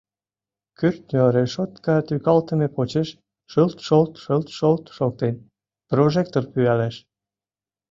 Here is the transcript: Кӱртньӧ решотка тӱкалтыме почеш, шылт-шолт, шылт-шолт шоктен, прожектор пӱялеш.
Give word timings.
Кӱртньӧ 0.77 1.19
решотка 1.35 1.95
тӱкалтыме 2.07 2.67
почеш, 2.75 3.09
шылт-шолт, 3.51 4.13
шылт-шолт 4.23 4.85
шоктен, 4.97 5.35
прожектор 5.89 6.43
пӱялеш. 6.51 6.95